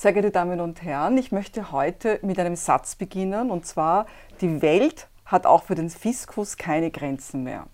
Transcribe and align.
Sehr 0.00 0.14
geehrte 0.14 0.30
Damen 0.30 0.60
und 0.60 0.82
Herren, 0.82 1.18
ich 1.18 1.30
möchte 1.30 1.72
heute 1.72 2.20
mit 2.22 2.38
einem 2.38 2.56
Satz 2.56 2.94
beginnen 2.94 3.50
und 3.50 3.66
zwar, 3.66 4.06
die 4.40 4.62
Welt 4.62 5.08
hat 5.26 5.44
auch 5.44 5.64
für 5.64 5.74
den 5.74 5.90
Fiskus 5.90 6.56
keine 6.56 6.90
Grenzen 6.90 7.42
mehr. 7.42 7.66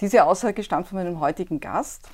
Diese 0.00 0.24
Aussage 0.24 0.64
stammt 0.64 0.88
von 0.88 0.98
meinem 0.98 1.20
heutigen 1.20 1.60
Gast, 1.60 2.08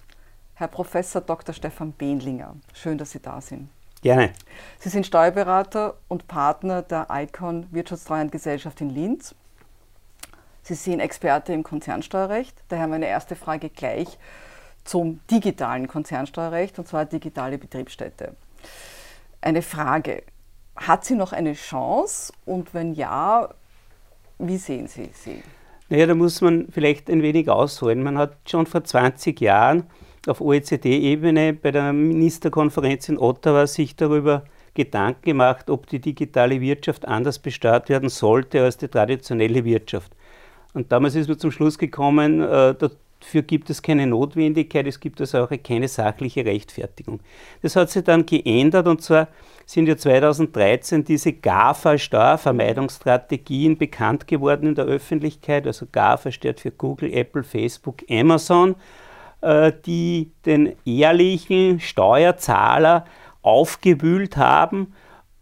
Herr 0.57 0.69
Professor 0.69 1.23
Dr. 1.23 1.55
Stefan 1.55 1.93
Behnlinger. 1.93 2.55
Schön, 2.75 2.99
dass 2.99 3.13
Sie 3.13 3.21
da 3.21 3.41
sind. 3.41 3.71
Gerne. 4.03 4.35
Sie 4.79 4.91
sind 4.91 5.07
Steuerberater 5.07 5.95
und 6.09 6.29
Partner 6.29 6.83
der 6.83 7.07
ICON 7.11 7.67
Wirtschaftstreuhandgesellschaft 7.71 8.83
in 8.83 8.91
Linz. 8.91 9.35
Sie 10.65 10.75
sind 10.75 11.01
Experte 11.01 11.55
im 11.55 11.63
Konzernsteuerrecht. 11.63 12.63
Daher 12.69 12.89
meine 12.89 13.07
erste 13.07 13.37
Frage 13.37 13.71
gleich 13.71 14.19
zum 14.85 15.21
digitalen 15.31 15.89
Konzernsteuerrecht, 15.89 16.79
und 16.79 16.87
zwar 16.87 17.07
digitale 17.07 17.57
Betriebsstätte. 17.57 18.37
Eine 19.47 19.63
Frage, 19.63 20.25
hat 20.75 21.05
sie 21.05 21.15
noch 21.15 21.33
eine 21.33 21.53
Chance 21.53 22.33
und 22.47 22.75
wenn 22.75 22.95
ja, 22.95 23.49
wie 24.41 24.57
sehen 24.57 24.89
Sie 24.89 25.09
sie? 25.13 25.41
Naja, 25.89 26.07
da 26.07 26.17
muss 26.17 26.41
man 26.41 26.67
vielleicht 26.69 27.09
ein 27.09 27.23
wenig 27.23 27.49
ausholen. 27.49 28.03
Man 28.03 28.19
hat 28.19 28.39
schon 28.49 28.67
vor 28.67 28.83
20 28.83 29.41
Jahren 29.41 29.85
auf 30.27 30.41
OECD-Ebene 30.41 31.53
bei 31.53 31.71
der 31.71 31.93
Ministerkonferenz 31.93 33.09
in 33.09 33.19
Ottawa 33.19 33.69
sich 33.69 33.95
darüber 33.95 34.43
Gedanken 34.75 35.23
gemacht, 35.23 35.71
ob 35.71 35.87
die 35.87 36.01
digitale 36.01 36.61
Wirtschaft 36.61 37.07
anders 37.07 37.39
besteuert 37.39 37.89
werden 37.89 38.09
sollte 38.09 38.65
als 38.65 38.79
die 38.79 38.89
traditionelle 38.89 39.65
Wirtschaft. 39.65 40.11
Und 40.75 40.91
damals 40.91 41.15
ist 41.15 41.29
man 41.29 41.39
zum 41.39 41.53
Schluss 41.53 41.79
gekommen, 41.79 42.41
äh, 42.41 42.75
dafür 43.21 43.43
gibt 43.43 43.69
es 43.71 43.83
keine 43.83 44.07
Notwendigkeit, 44.07 44.87
es 44.87 45.01
gibt 45.01 45.21
also 45.21 45.45
auch 45.45 45.51
keine 45.63 45.89
sachliche 45.89 46.45
Rechtfertigung. 46.45 47.19
Das 47.63 47.75
hat 47.77 47.91
sich 47.91 48.05
dann 48.05 48.27
geändert 48.27 48.87
und 48.87 49.03
zwar 49.03 49.27
sind 49.65 49.89
ja 49.89 49.97
2013 49.97 51.05
diese 51.05 51.33
GAFA-Steuervermeidungsstrategien 51.33 53.77
bekannt 53.77 54.29
geworden 54.29 54.69
in 54.69 54.77
der 54.77 54.85
Öffentlichkeit. 54.85 55.67
Also 55.67 55.87
GAFA 55.91 56.31
steht 56.31 56.61
für 56.61 56.71
Google, 56.71 57.13
Apple, 57.13 57.43
Facebook, 57.43 58.05
Amazon, 58.09 58.77
äh, 59.41 59.73
die 59.85 60.31
den 60.45 60.77
ehrlichen 60.85 61.81
Steuerzahler 61.81 63.07
aufgewühlt 63.43 64.37
haben 64.37 64.93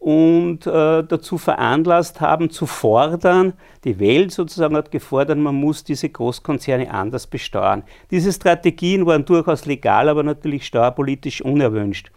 und 0.04 0.66
äh, 0.66 1.02
dazu 1.02 1.38
veranlasst 1.38 2.20
haben, 2.20 2.50
zu 2.50 2.66
fordern, 2.66 3.54
die 3.84 3.98
Welt 3.98 4.32
sozusagen 4.32 4.76
hat 4.76 4.90
gefordert, 4.90 5.38
man 5.38 5.54
muss 5.54 5.82
diese 5.82 6.10
Großkonzerne 6.10 6.92
anders 6.92 7.26
besteuern. 7.26 7.84
Diese 8.10 8.30
Strategien 8.30 9.06
waren 9.06 9.24
durchaus 9.24 9.64
legal, 9.64 10.10
aber 10.10 10.22
natürlich 10.22 10.66
steuerpolitisch 10.66 11.40
unerwünscht. 11.40 12.10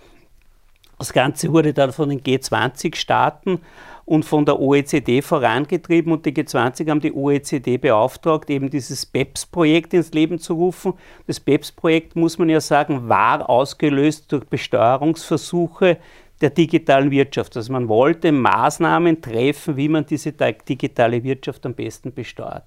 Das 0.99 1.13
Ganze 1.13 1.53
wurde 1.53 1.73
dann 1.73 1.93
von 1.93 2.09
den 2.09 2.21
G20-Staaten 2.21 3.59
und 4.03 4.25
von 4.25 4.43
der 4.43 4.59
OECD 4.59 5.21
vorangetrieben 5.21 6.11
und 6.11 6.25
die 6.25 6.33
G20 6.33 6.89
haben 6.89 6.99
die 6.99 7.13
OECD 7.13 7.77
beauftragt, 7.77 8.49
eben 8.49 8.69
dieses 8.69 9.05
BEPS-Projekt 9.05 9.93
ins 9.93 10.11
Leben 10.11 10.39
zu 10.39 10.55
rufen. 10.55 10.93
Das 11.25 11.39
BEPS-Projekt, 11.39 12.17
muss 12.17 12.37
man 12.37 12.49
ja 12.49 12.59
sagen, 12.59 13.07
war 13.07 13.49
ausgelöst 13.49 14.29
durch 14.33 14.43
Besteuerungsversuche 14.43 15.99
der 16.41 16.51
digitalen 16.51 17.11
Wirtschaft. 17.11 17.57
Also 17.57 17.71
man 17.73 17.87
wollte 17.87 18.31
Maßnahmen 18.31 19.21
treffen, 19.21 19.75
wie 19.77 19.89
man 19.89 20.05
diese 20.05 20.31
digitale 20.31 21.23
Wirtschaft 21.23 21.65
am 21.65 21.73
besten 21.73 22.13
besteuert. 22.13 22.63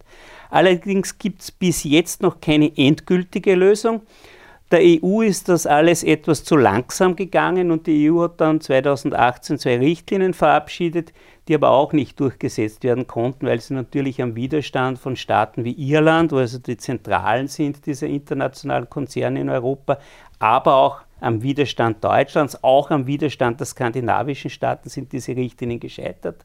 Allerdings 0.51 1.19
gibt 1.19 1.43
es 1.43 1.51
bis 1.51 1.85
jetzt 1.85 2.23
noch 2.23 2.41
keine 2.41 2.77
endgültige 2.77 3.55
Lösung. 3.55 4.03
Der 4.71 4.81
EU 4.83 5.23
ist 5.23 5.49
das 5.49 5.67
alles 5.67 6.05
etwas 6.05 6.45
zu 6.45 6.57
langsam 6.57 7.17
gegangen 7.17 7.73
und 7.73 7.89
die 7.89 8.09
EU 8.09 8.23
hat 8.23 8.41
dann 8.41 8.61
2018 8.61 9.59
zwei 9.59 9.79
Richtlinien 9.79 10.33
verabschiedet, 10.33 11.13
die 11.49 11.57
aber 11.57 11.71
auch 11.71 11.93
nicht 11.93 12.21
durchgesetzt 12.21 12.85
werden 12.85 13.09
konnten, 13.09 13.47
weil 13.47 13.61
sie 13.61 13.75
natürlich 13.75 14.23
am 14.23 14.37
Widerstand 14.37 15.01
von 15.01 15.17
Staaten 15.17 15.65
wie 15.65 15.73
Irland, 15.73 16.31
wo 16.31 16.37
also 16.37 16.61
die 16.61 16.77
Zentralen 16.77 17.49
sind 17.49 17.85
dieser 17.87 18.07
internationalen 18.07 18.89
Konzerne 18.89 19.41
in 19.41 19.49
Europa, 19.49 19.99
aber 20.39 20.77
auch 20.77 21.01
am 21.21 21.43
Widerstand 21.43 22.03
Deutschlands, 22.03 22.63
auch 22.63 22.91
am 22.91 23.07
Widerstand 23.07 23.61
der 23.61 23.67
skandinavischen 23.67 24.51
Staaten 24.51 24.89
sind 24.89 25.13
diese 25.13 25.37
Richtlinien 25.37 25.81
gescheitert. 25.81 26.45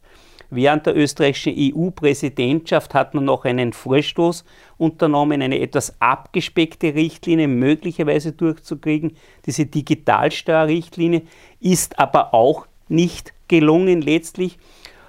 Während 0.50 0.86
der 0.86 0.96
österreichischen 0.96 1.54
EU-Präsidentschaft 1.58 2.94
hat 2.94 3.14
man 3.14 3.26
noch 3.26 3.46
einen 3.46 3.74
Vorstoß 3.74 4.46
unternommen, 4.78 5.42
eine 5.42 5.60
etwas 5.60 6.00
abgespeckte 6.00 6.94
Richtlinie 6.94 7.48
möglicherweise 7.48 8.32
durchzukriegen. 8.32 9.18
Diese 9.46 9.66
Digitalsteuerrichtlinie 9.66 11.24
ist 11.60 11.98
aber 11.98 12.34
auch 12.34 12.68
nicht 12.88 13.34
gelungen 13.48 14.02
letztlich. 14.02 14.58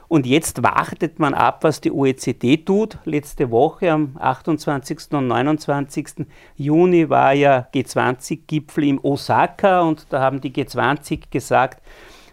Und 0.09 0.27
jetzt 0.27 0.63
wartet 0.63 1.19
man 1.19 1.35
ab, 1.35 1.65
was 1.65 1.81
die 1.81 1.91
OECD 1.91 2.59
tut. 2.59 2.99
Letzte 3.05 3.51
Woche 3.51 3.91
am 3.91 4.17
28. 4.19 5.13
und 5.13 5.27
29. 5.27 6.27
Juni 6.57 7.11
war 7.11 7.33
ja 7.33 7.67
G20-Gipfel 7.75 8.85
in 8.85 9.01
Osaka 9.01 9.81
und 9.81 10.07
da 10.11 10.21
haben 10.21 10.41
die 10.41 10.53
G20 10.53 11.23
gesagt, 11.31 11.83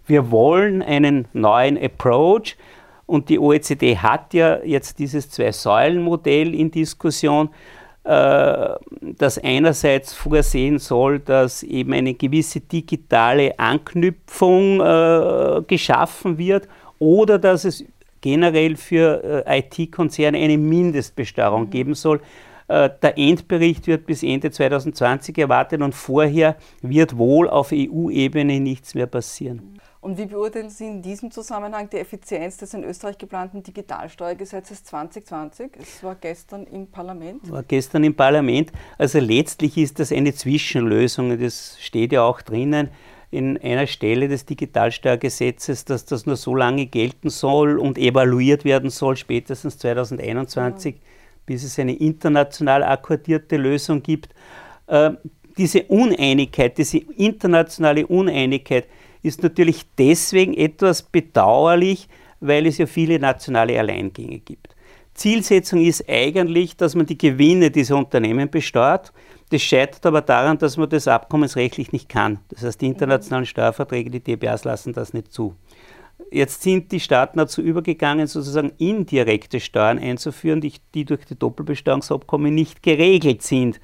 wir 0.06 0.30
wollen 0.30 0.82
einen 0.82 1.28
neuen 1.34 1.82
Approach. 1.82 2.58
Und 3.06 3.30
die 3.30 3.40
OECD 3.40 3.98
hat 3.98 4.34
ja 4.34 4.64
jetzt 4.64 5.00
dieses 5.00 5.30
Zwei-Säulen-Modell 5.30 6.54
in 6.56 6.72
Diskussion, 6.72 7.50
äh, 8.04 8.70
das 9.02 9.38
einerseits 9.40 10.14
vorsehen 10.14 10.80
soll, 10.80 11.20
dass 11.20 11.64
eben 11.64 11.94
eine 11.94 12.14
gewisse 12.14 12.62
digitale 12.62 13.58
Anknüpfung 13.58 14.80
äh, 14.80 15.62
geschaffen 15.68 16.38
wird 16.38 16.68
oder 17.04 17.38
dass 17.38 17.66
es 17.66 17.84
generell 18.22 18.78
für 18.78 19.46
äh, 19.46 19.60
IT-Konzerne 19.60 20.38
eine 20.38 20.58
Mindestbesteuerung 20.58 21.66
mhm. 21.66 21.70
geben 21.70 21.94
soll. 21.94 22.22
Der 22.70 23.18
Endbericht 23.18 23.88
wird 23.88 24.06
bis 24.06 24.24
Ende 24.24 24.50
2020 24.50 25.38
erwartet 25.38 25.82
und 25.82 25.94
vorher 25.94 26.56
wird 26.82 27.18
wohl 27.18 27.50
auf 27.50 27.72
EU-Ebene 27.74 28.62
nichts 28.62 28.96
mehr 28.96 29.06
passieren. 29.06 29.80
Und 30.04 30.18
wie 30.18 30.26
beurteilen 30.26 30.70
Sie 30.70 30.88
in 30.88 31.02
diesem 31.02 31.30
Zusammenhang 31.30 31.90
die 31.90 31.98
Effizienz 31.98 32.58
des 32.58 32.74
in 32.74 32.84
Österreich 32.84 33.18
geplanten 33.18 33.64
Digitalsteuergesetzes 33.64 34.84
2020? 34.86 35.72
Es 35.80 36.04
war 36.04 36.16
gestern 36.16 36.66
im 36.66 36.88
Parlament. 36.88 37.50
War 37.52 37.64
gestern 37.64 38.04
im 38.04 38.16
Parlament. 38.16 38.72
Also 38.98 39.20
letztlich 39.20 39.78
ist 39.78 40.00
das 40.00 40.12
eine 40.12 40.34
Zwischenlösung. 40.34 41.40
Das 41.40 41.78
steht 41.80 42.12
ja 42.12 42.24
auch 42.24 42.42
drinnen 42.42 42.90
in 43.34 43.58
einer 43.58 43.88
Stelle 43.88 44.28
des 44.28 44.46
Digitalsteuergesetzes, 44.46 45.86
dass 45.86 46.06
das 46.06 46.26
nur 46.26 46.36
so 46.36 46.56
lange 46.56 46.86
gelten 46.86 47.30
soll 47.30 47.80
und 47.80 47.98
evaluiert 47.98 48.64
werden 48.64 48.90
soll, 48.90 49.18
spätestens 49.18 49.78
2021, 49.80 50.96
ja. 50.96 51.02
bis 51.46 51.64
es 51.64 51.80
eine 51.80 51.96
international 51.96 52.84
akkordierte 52.84 53.58
Lösung 53.58 54.04
gibt. 54.04 54.34
Äh, 54.88 55.12
diese 55.58 55.84
Uneinigkeit, 55.84 56.78
diese 56.78 56.98
internationale 56.98 58.08
Uneinigkeit, 58.08 58.88
ist 59.22 59.42
natürlich 59.42 59.86
deswegen 59.98 60.54
etwas 60.54 61.02
bedauerlich, 61.02 62.08
weil 62.40 62.68
es 62.68 62.78
ja 62.78 62.86
viele 62.86 63.20
nationale 63.20 63.80
Alleingänge 63.80 64.40
gibt. 64.40 64.76
Zielsetzung 65.14 65.82
ist 65.82 66.10
eigentlich, 66.10 66.76
dass 66.76 66.96
man 66.96 67.06
die 67.06 67.18
Gewinne 67.18 67.72
dieser 67.72 67.98
Unternehmen 67.98 68.50
besteuert. 68.50 69.14
Das 69.54 69.62
scheitert 69.62 70.04
aber 70.08 70.22
daran, 70.22 70.58
dass 70.58 70.78
man 70.78 70.90
das 70.90 71.08
abkommensrechtlich 71.08 71.92
nicht 71.92 72.10
kann. 72.10 72.40
Das 72.50 72.64
heißt, 72.64 72.82
die 72.82 72.88
internationalen 72.88 73.46
Steuerverträge, 73.46 74.10
die 74.10 74.20
DBAs 74.20 74.64
lassen 74.64 74.94
das 74.94 75.14
nicht 75.14 75.32
zu. 75.32 75.56
Jetzt 76.32 76.64
sind 76.64 76.92
die 76.92 77.00
Staaten 77.00 77.38
dazu 77.38 77.62
übergegangen, 77.62 78.26
sozusagen 78.26 78.72
indirekte 78.80 79.60
Steuern 79.60 80.00
einzuführen, 80.00 80.60
die, 80.60 80.74
die 80.96 81.06
durch 81.06 81.26
die 81.26 81.38
Doppelbesteuerungsabkommen 81.38 82.52
nicht 82.52 82.82
geregelt 82.82 83.44
sind. 83.44 83.80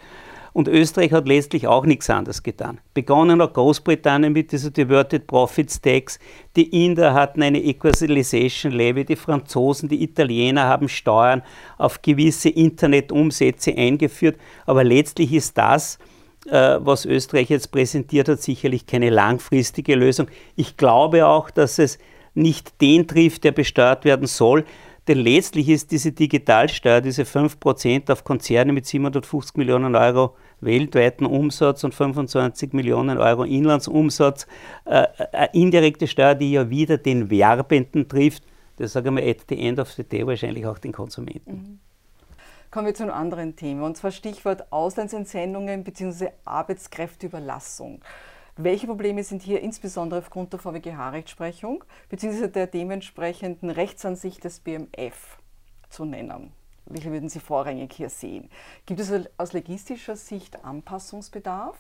Und 0.54 0.68
Österreich 0.68 1.12
hat 1.12 1.28
letztlich 1.28 1.68
auch 1.68 1.86
nichts 1.86 2.10
anderes 2.10 2.44
getan. 2.44 2.80
Begonnen 2.94 3.42
hat 3.42 3.54
Großbritannien 3.54 4.34
mit 4.34 4.52
dieser 4.52 4.72
Diverted 4.72 5.28
Profits 5.28 5.80
Tax, 5.80 6.20
die 6.56 6.86
Inder 6.86 7.14
hatten 7.14 7.44
eine 7.44 7.64
Equalization 7.64 8.72
Levy, 8.72 9.06
die 9.06 9.16
Franzosen, 9.16 9.90
die 9.90 10.04
Italiener 10.04 10.64
haben 10.64 10.90
Steuern 10.90 11.44
auf 11.78 12.02
gewisse 12.02 12.50
Internetumsätze 12.50 13.76
eingeführt. 13.76 14.38
Aber 14.66 14.84
letztlich 14.84 15.34
ist 15.34 15.58
das, 15.58 16.00
äh, 16.48 16.78
was 16.80 17.06
Österreich 17.06 17.50
jetzt 17.50 17.72
präsentiert 17.72 18.30
hat, 18.30 18.42
sicherlich 18.42 18.86
keine 18.86 19.10
langfristige 19.10 19.96
Lösung. 19.96 20.28
Ich 20.56 20.78
glaube 20.78 21.26
auch, 21.28 21.50
dass 21.50 21.80
es 21.80 22.00
nicht 22.34 22.82
den 22.82 23.08
trifft, 23.08 23.44
der 23.44 23.52
besteuert 23.52 24.06
werden 24.06 24.28
soll, 24.28 24.66
denn 25.10 25.18
letztlich 25.18 25.70
ist 25.70 25.90
diese 25.92 26.12
Digitalsteuer, 26.12 27.02
diese 27.02 27.24
5% 27.24 28.12
auf 28.12 28.24
Konzerne 28.24 28.72
mit 28.72 28.86
750 28.86 29.58
Millionen 29.58 29.96
Euro 29.96 30.36
weltweiten 30.62 31.26
Umsatz 31.26 31.84
und 31.84 31.96
25 31.96 32.74
Millionen 32.74 33.18
Euro 33.18 33.44
Inlandsumsatz, 33.44 34.46
äh, 34.86 35.08
eine 35.32 35.50
indirekte 35.54 36.06
Steuer, 36.06 36.36
die 36.36 36.52
ja 36.52 36.70
wieder 36.70 37.00
den 37.00 37.32
Werbenden 37.32 38.08
trifft, 38.08 38.44
das 38.78 38.94
sagen 38.94 39.18
wir 39.18 39.28
at 39.28 39.38
the 39.50 39.60
end 39.60 39.80
of 39.80 39.92
the 39.92 40.04
day 40.04 40.28
wahrscheinlich 40.28 40.68
auch 40.68 40.78
den 40.78 40.92
Konsumenten. 40.92 41.52
Mhm. 41.52 41.80
Kommen 42.70 42.86
wir 42.86 42.94
zu 42.94 43.02
einem 43.02 43.14
anderen 43.14 43.56
Thema, 43.56 43.88
und 43.88 43.98
zwar 43.98 44.12
Stichwort 44.12 44.72
Auslandsentsendungen 44.72 45.84
bzw. 45.84 46.30
Arbeitskräfteüberlassung. 46.46 48.00
Welche 48.62 48.88
Probleme 48.88 49.24
sind 49.24 49.42
hier 49.42 49.62
insbesondere 49.62 50.20
aufgrund 50.20 50.52
der 50.52 50.60
VWGH-Rechtsprechung 50.60 51.82
bzw. 52.10 52.50
der 52.50 52.68
dementsprechenden 52.68 53.70
Rechtsansicht 53.70 54.44
des 54.44 54.60
BMF 54.60 55.38
zu 55.90 56.04
nennen? 56.04 56.52
Welche 56.86 57.10
würden 57.10 57.30
Sie 57.30 57.40
vorrangig 57.40 57.94
hier 57.94 58.10
sehen? 58.10 58.50
Gibt 58.86 59.00
es 59.00 59.14
aus 59.38 59.54
logistischer 59.54 60.18
Sicht 60.18 60.66
Anpassungsbedarf? 60.66 61.78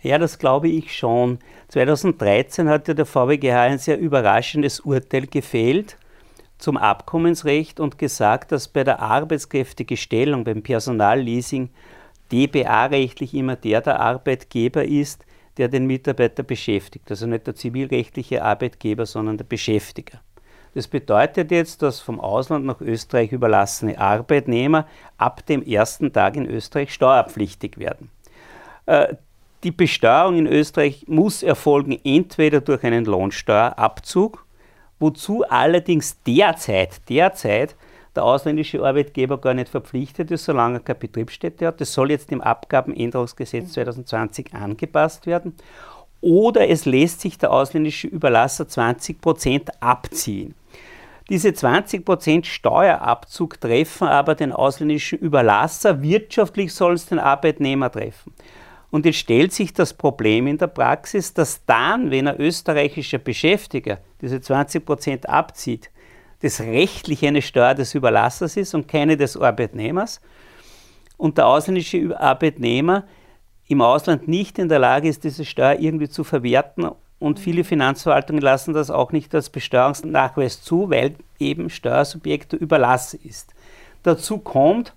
Ja, 0.00 0.16
das 0.16 0.38
glaube 0.38 0.70
ich 0.70 0.96
schon. 0.96 1.38
2013 1.68 2.66
hatte 2.66 2.94
der 2.94 3.04
VWGH 3.04 3.60
ein 3.60 3.78
sehr 3.78 3.98
überraschendes 3.98 4.80
Urteil 4.80 5.26
gefällt 5.26 5.98
zum 6.56 6.78
Abkommensrecht 6.78 7.78
und 7.78 7.98
gesagt, 7.98 8.52
dass 8.52 8.68
bei 8.68 8.84
der 8.84 9.00
Arbeitskräftegestellung, 9.00 10.44
beim 10.44 10.62
Personalleasing, 10.62 11.68
DBA-rechtlich 12.32 13.34
immer 13.34 13.56
der 13.56 13.82
der 13.82 14.00
Arbeitgeber 14.00 14.86
ist, 14.86 15.26
der 15.58 15.68
den 15.68 15.86
Mitarbeiter 15.86 16.42
beschäftigt. 16.42 17.10
Also 17.10 17.26
nicht 17.26 17.46
der 17.46 17.54
zivilrechtliche 17.54 18.42
Arbeitgeber, 18.42 19.06
sondern 19.06 19.36
der 19.36 19.44
Beschäftiger. 19.44 20.20
Das 20.74 20.88
bedeutet 20.88 21.50
jetzt, 21.50 21.82
dass 21.82 22.00
vom 22.00 22.18
Ausland 22.18 22.64
nach 22.64 22.80
Österreich 22.80 23.32
überlassene 23.32 23.98
Arbeitnehmer 23.98 24.86
ab 25.18 25.44
dem 25.46 25.62
ersten 25.62 26.12
Tag 26.12 26.36
in 26.36 26.46
Österreich 26.46 26.94
steuerpflichtig 26.94 27.76
werden. 27.78 28.10
Äh, 28.86 29.14
die 29.64 29.70
Besteuerung 29.70 30.38
in 30.38 30.46
Österreich 30.46 31.04
muss 31.06 31.42
erfolgen 31.42 31.98
entweder 32.02 32.60
durch 32.60 32.82
einen 32.84 33.04
Lohnsteuerabzug, 33.04 34.44
wozu 34.98 35.44
allerdings 35.48 36.20
derzeit, 36.22 37.08
derzeit 37.08 37.76
der 38.14 38.24
ausländische 38.24 38.84
Arbeitgeber 38.84 39.38
gar 39.38 39.54
nicht 39.54 39.68
verpflichtet 39.68 40.30
ist, 40.30 40.44
solange 40.44 40.78
er 40.78 40.80
keine 40.80 40.98
Betriebsstätte 40.98 41.66
hat. 41.66 41.80
Das 41.80 41.92
soll 41.92 42.10
jetzt 42.10 42.30
im 42.32 42.40
Abgabenänderungsgesetz 42.40 43.72
2020 43.72 44.54
angepasst 44.54 45.26
werden. 45.26 45.54
Oder 46.20 46.68
es 46.68 46.84
lässt 46.84 47.20
sich 47.20 47.38
der 47.38 47.52
ausländische 47.52 48.06
Überlasser 48.06 48.68
20 48.68 49.20
Prozent 49.20 49.70
abziehen. 49.82 50.54
Diese 51.28 51.48
20% 51.48 52.44
Steuerabzug 52.44 53.60
treffen 53.60 54.06
aber 54.06 54.34
den 54.34 54.52
ausländischen 54.52 55.18
Überlasser, 55.18 56.02
wirtschaftlich 56.02 56.74
soll 56.74 56.94
es 56.94 57.06
den 57.06 57.18
Arbeitnehmer 57.18 57.90
treffen. 57.90 58.34
Und 58.90 59.06
jetzt 59.06 59.18
stellt 59.18 59.52
sich 59.52 59.72
das 59.72 59.94
Problem 59.94 60.46
in 60.46 60.58
der 60.58 60.66
Praxis, 60.66 61.32
dass 61.32 61.64
dann, 61.64 62.10
wenn 62.10 62.28
ein 62.28 62.38
österreichischer 62.38 63.18
Beschäftiger 63.18 63.98
diese 64.20 64.36
20% 64.36 65.24
abzieht, 65.24 65.90
das 66.42 66.60
rechtlich 66.60 67.24
eine 67.24 67.40
Steuer 67.40 67.74
des 67.74 67.94
Überlassers 67.94 68.56
ist 68.56 68.74
und 68.74 68.88
keine 68.88 69.16
des 69.16 69.36
Arbeitnehmers 69.36 70.20
und 71.16 71.38
der 71.38 71.46
ausländische 71.46 72.18
Arbeitnehmer 72.18 73.04
im 73.68 73.80
Ausland 73.80 74.28
nicht 74.28 74.58
in 74.58 74.68
der 74.68 74.80
Lage 74.80 75.08
ist, 75.08 75.24
diese 75.24 75.44
Steuer 75.44 75.78
irgendwie 75.78 76.08
zu 76.08 76.24
verwerten 76.24 76.90
und 77.20 77.38
viele 77.38 77.62
Finanzverwaltungen 77.62 78.42
lassen 78.42 78.74
das 78.74 78.90
auch 78.90 79.12
nicht 79.12 79.32
als 79.34 79.48
Besteuerungsnachweis 79.48 80.62
zu, 80.62 80.90
weil 80.90 81.14
eben 81.38 81.70
Steuersubjekte 81.70 82.56
Überlass 82.56 83.14
ist. 83.14 83.54
Dazu 84.02 84.38
kommt, 84.38 84.92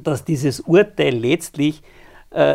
dass 0.00 0.24
dieses 0.24 0.60
Urteil 0.60 1.16
letztlich 1.16 1.82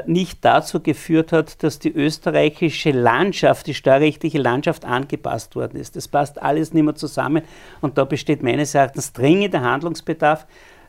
nicht 0.05 0.45
dazu 0.45 0.81
geführt 0.81 1.31
hat, 1.31 1.63
dass 1.63 1.79
die 1.79 1.91
österreichische 1.91 2.91
Landschaft, 2.91 3.65
die 3.65 3.73
steuerrechtliche 3.73 4.37
Landschaft 4.37 4.85
angepasst 4.85 5.55
worden 5.55 5.79
ist. 5.79 5.95
Das 5.95 6.07
passt 6.07 6.41
alles 6.41 6.73
nicht 6.73 6.83
mehr 6.83 6.93
zusammen 6.95 7.41
und 7.81 7.97
da 7.97 8.05
besteht 8.05 8.43
meines 8.43 8.75
Erachtens 8.75 9.13
dringender 9.13 9.61
Handlungsbedarf. 9.61 10.45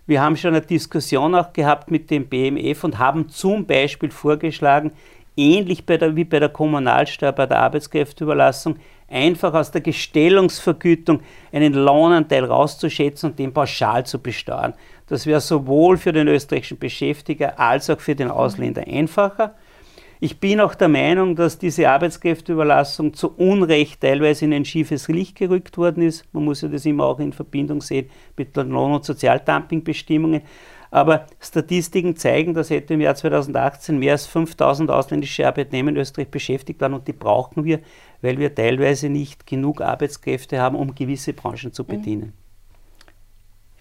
Wir 0.07 0.21
haben 0.21 0.37
schon 0.37 0.55
eine 0.55 0.61
Diskussion 0.61 1.35
auch 1.35 1.55
gehabt 1.55 1.91
mit 1.91 2.11
dem 2.11 2.27
BMF 2.27 2.85
und 2.85 2.99
haben 2.99 3.31
zum 3.31 3.65
Beispiel 3.65 4.11
vorgeschlagen, 4.11 4.93
ähnlich 5.35 5.87
bei 5.87 5.97
der, 5.97 6.15
wie 6.15 6.25
bei 6.25 6.39
der 6.39 6.51
Kommunalsteuer, 6.51 7.33
bei 7.33 7.47
der 7.47 7.61
Arbeitskräfteüberlassung, 7.61 8.77
einfach 9.09 9.55
aus 9.55 9.71
der 9.71 9.81
Gestellungsvergütung 9.81 11.21
einen 11.53 11.73
Lohnanteil 11.73 12.45
rauszuschätzen 12.45 13.31
und 13.31 13.39
den 13.39 13.53
pauschal 13.53 14.05
zu 14.05 14.19
besteuern. 14.19 14.75
Das 15.07 15.27
wäre 15.27 15.41
sowohl 15.41 15.97
für 15.97 16.13
den 16.13 16.29
österreichischen 16.29 16.79
Beschäftiger 16.79 17.59
als 17.59 17.91
auch 17.91 18.01
für 18.01 18.15
den 18.15 18.31
Ausländer 18.31 18.87
einfacher. 18.87 19.55
Ich 20.21 20.41
bin 20.41 20.61
auch 20.61 20.75
der 20.75 20.89
Meinung, 20.89 21.37
dass 21.37 21.59
diese 21.59 21.91
Arbeitskräfteüberlassung 21.91 23.13
zu 23.13 23.35
Unrecht 23.37 24.01
teilweise 24.01 24.47
in 24.47 24.55
ein 24.55 24.65
schiefes 24.65 25.09
Licht 25.09 25.37
gerückt 25.37 25.77
worden 25.77 26.03
ist. 26.03 26.25
Man 26.33 26.45
muss 26.45 26.63
ja 26.63 26.69
das 26.69 26.87
immer 26.87 27.05
auch 27.05 27.19
in 27.19 27.35
Verbindung 27.35 27.83
sehen 27.83 28.09
mit 28.37 28.57
den 28.57 28.71
Lohn- 28.71 28.95
und 28.95 29.05
Sozialdumpingbestimmungen. 29.05 30.41
Aber 30.91 31.27
Statistiken 31.41 32.17
zeigen, 32.17 32.55
dass 32.55 32.71
etwa 32.71 32.95
im 32.95 33.01
Jahr 33.01 33.17
2018 33.17 33.99
mehr 33.99 34.13
als 34.13 34.27
5000 34.27 34.91
ausländische 34.91 35.47
Arbeitnehmer 35.47 35.91
in 35.91 35.97
Österreich 35.97 36.29
beschäftigt 36.29 36.81
waren 36.81 36.95
und 36.95 37.09
die 37.09 37.13
brauchen 37.13 37.65
wir, 37.65 37.81
weil 38.23 38.39
wir 38.39 38.55
teilweise 38.55 39.09
nicht 39.09 39.47
genug 39.47 39.81
Arbeitskräfte 39.81 40.61
haben, 40.61 40.77
um 40.77 40.95
gewisse 40.95 41.33
Branchen 41.33 41.73
zu 41.73 41.83
mhm. 41.83 41.87
bedienen. 41.89 42.33
Ich 42.39 42.44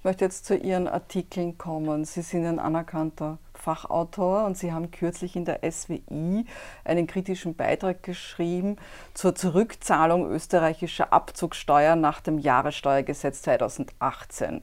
möchte 0.03 0.25
jetzt 0.25 0.45
zu 0.45 0.55
Ihren 0.55 0.87
Artikeln 0.87 1.57
kommen. 1.57 2.05
Sie 2.05 2.21
sind 2.21 2.45
ein 2.45 2.59
anerkannter 2.59 3.37
Fachautor 3.53 4.45
und 4.45 4.57
Sie 4.57 4.73
haben 4.73 4.91
kürzlich 4.91 5.35
in 5.35 5.45
der 5.45 5.59
SWI 5.69 6.45
einen 6.83 7.07
kritischen 7.07 7.55
Beitrag 7.55 8.03
geschrieben 8.03 8.77
zur 9.13 9.35
Zurückzahlung 9.35 10.29
österreichischer 10.29 11.13
Abzugssteuer 11.13 11.95
nach 11.95 12.19
dem 12.21 12.39
Jahressteuergesetz 12.39 13.41
2018. 13.43 14.61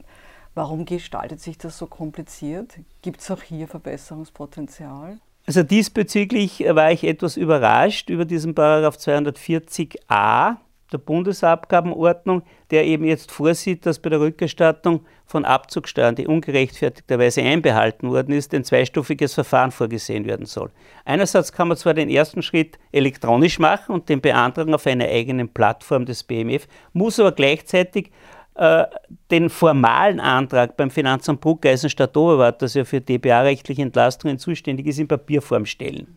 Warum 0.55 0.85
gestaltet 0.85 1.41
sich 1.41 1.57
das 1.59 1.79
so 1.79 1.87
kompliziert? 1.87 2.79
Gibt 3.03 3.21
es 3.21 3.31
auch 3.31 3.43
hier 3.43 3.69
Verbesserungspotenzial? 3.69 5.19
Also 5.47 5.63
diesbezüglich 5.63 6.65
war 6.69 6.93
ich 6.93 7.05
etwas 7.05 7.37
überrascht 7.37 8.11
über 8.11 8.25
diesen 8.25 8.55
Paragraph 8.55 8.97
240a 8.97 10.57
der 10.93 10.99
Bundesabgabenordnung, 10.99 12.43
der 12.71 12.85
eben 12.85 13.05
jetzt 13.05 13.31
vorsieht, 13.31 13.87
dass 13.87 13.99
bei 13.99 14.11
der 14.11 14.21
Rückerstattung 14.21 15.05
von 15.27 15.45
Abzugsteuern, 15.45 16.17
die 16.17 16.27
ungerechtfertigterweise 16.27 17.43
einbehalten 17.43 18.11
worden 18.11 18.35
ist, 18.35 18.55
ein 18.55 18.65
zweistufiges 18.65 19.35
Verfahren 19.35 19.71
vorgesehen 19.71 20.27
werden 20.27 20.47
soll. 20.47 20.71
Einerseits 21.05 21.53
kann 21.53 21.69
man 21.69 21.77
zwar 21.77 21.95
den 21.95 22.09
ersten 22.09 22.43
Schritt 22.43 22.79
elektronisch 22.93 23.59
machen 23.59 23.95
und 23.95 24.09
den 24.09 24.21
beantragen 24.21 24.75
auf 24.75 24.87
einer 24.87 25.07
eigenen 25.07 25.49
Plattform 25.49 26.05
des 26.05 26.25
BMF, 26.25 26.67
muss 26.93 27.21
aber 27.21 27.33
gleichzeitig 27.33 28.11
äh, 28.57 28.85
den 29.31 29.49
formalen 29.49 30.21
Antrag 30.21 30.77
beim 30.77 30.91
Finanzamt 30.91 31.41
Bruckeisen 31.41 31.89
Stadt 31.89 32.17
Oberwart, 32.17 32.61
das 32.61 32.75
ja 32.75 32.85
für 32.85 33.01
DBA-rechtliche 33.01 33.83
Entlastungen 33.83 34.39
zuständig 34.39 34.87
ist, 34.87 34.99
in 34.99 35.09
Papierform 35.09 35.65
stellen. 35.65 36.15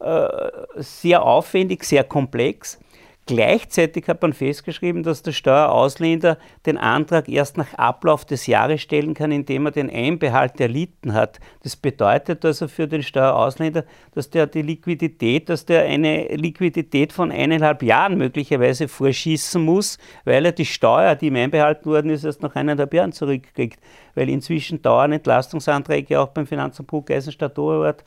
Äh, 0.00 0.28
sehr 0.76 1.22
aufwendig, 1.22 1.84
sehr 1.84 2.02
komplex. 2.02 2.80
Gleichzeitig 3.26 4.08
hat 4.08 4.20
man 4.20 4.32
festgeschrieben, 4.32 5.04
dass 5.04 5.22
der 5.22 5.30
Steuerausländer 5.30 6.38
den 6.66 6.76
Antrag 6.76 7.28
erst 7.28 7.56
nach 7.56 7.72
Ablauf 7.74 8.24
des 8.24 8.48
Jahres 8.48 8.80
stellen 8.82 9.14
kann, 9.14 9.30
indem 9.30 9.66
er 9.66 9.70
den 9.70 9.88
Einbehalt 9.88 10.60
erlitten 10.60 11.14
hat. 11.14 11.38
Das 11.62 11.76
bedeutet 11.76 12.44
also 12.44 12.66
für 12.66 12.88
den 12.88 13.04
Steuerausländer, 13.04 13.84
dass 14.12 14.28
der 14.30 14.48
die 14.48 14.62
Liquidität, 14.62 15.48
dass 15.48 15.64
der 15.64 15.84
eine 15.84 16.34
Liquidität 16.34 17.12
von 17.12 17.30
eineinhalb 17.30 17.84
Jahren 17.84 18.18
möglicherweise 18.18 18.88
vorschießen 18.88 19.62
muss, 19.62 19.98
weil 20.24 20.44
er 20.44 20.52
die 20.52 20.66
Steuer, 20.66 21.14
die 21.14 21.28
ihm 21.28 21.36
einbehalten 21.36 21.88
worden 21.88 22.10
ist, 22.10 22.24
erst 22.24 22.42
nach 22.42 22.56
eineinhalb 22.56 22.92
Jahren 22.92 23.12
zurückkriegt. 23.12 23.78
Weil 24.16 24.30
inzwischen 24.30 24.82
dauern 24.82 25.12
Entlastungsanträge 25.12 26.18
auch 26.18 26.28
beim 26.28 26.48
Finanzamt 26.48 26.88
Bruck 26.88 27.12
Eisenstadt 27.12 27.56
Oberwart 27.56 28.04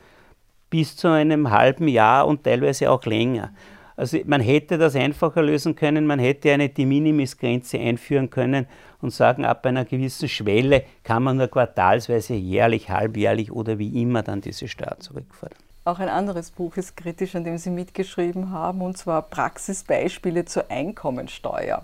bis 0.70 0.98
zu 0.98 1.08
einem 1.08 1.52
halben 1.52 1.88
Jahr 1.88 2.28
und 2.28 2.44
teilweise 2.44 2.92
auch 2.92 3.06
länger. 3.06 3.54
Also 3.98 4.18
man 4.26 4.42
hätte 4.42 4.78
das 4.78 4.96
einfacher 4.96 5.42
lösen 5.42 5.76
können, 5.76 6.06
man 6.06 6.20
hätte 6.20 6.52
eine 6.52 6.70
De 6.70 6.86
Minimis-Grenze 6.86 7.80
einführen 7.80 8.30
können 8.30 8.68
und 9.02 9.12
sagen, 9.12 9.46
ab 9.46 9.66
einer 9.66 9.86
gewissen 9.86 10.28
Schwelle 10.28 10.84
kann 11.04 11.24
man 11.24 11.38
nur 11.38 11.48
quartalsweise, 11.48 12.34
jährlich, 12.34 12.90
halbjährlich 12.90 13.52
oder 13.52 13.80
wie 13.80 14.02
immer 14.02 14.22
dann 14.22 14.42
diese 14.42 14.68
Steuer 14.68 14.98
zurückfordern. 15.00 15.58
Auch 15.86 16.00
ein 16.00 16.10
anderes 16.10 16.52
Buch 16.52 16.78
ist 16.78 16.98
kritisch, 16.98 17.36
an 17.36 17.44
dem 17.44 17.58
Sie 17.58 17.70
mitgeschrieben 17.70 18.52
haben, 18.52 18.82
und 18.82 18.98
zwar 18.98 19.22
Praxisbeispiele 19.22 20.46
zur 20.46 20.72
Einkommensteuer. 20.72 21.84